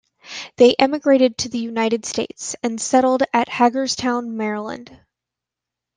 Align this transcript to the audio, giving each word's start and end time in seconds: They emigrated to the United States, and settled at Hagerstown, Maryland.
They 0.57 0.73
emigrated 0.79 1.37
to 1.37 1.49
the 1.49 1.59
United 1.59 2.07
States, 2.07 2.55
and 2.63 2.81
settled 2.81 3.21
at 3.33 3.47
Hagerstown, 3.49 4.35
Maryland. 4.35 4.99